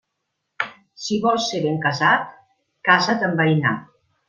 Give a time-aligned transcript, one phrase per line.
[1.03, 2.27] Si vols ser ben casat,
[2.91, 3.89] casa't en veïnat.